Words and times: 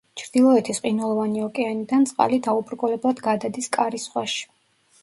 ჩრდილოეთის 0.19 0.79
ყინულოვანი 0.85 1.43
ოკეანიდან 1.49 2.09
წყალი 2.13 2.41
დაუბრკოლებლად 2.49 3.23
გადადის 3.31 3.73
კარის 3.79 4.09
ზღვაში. 4.11 4.47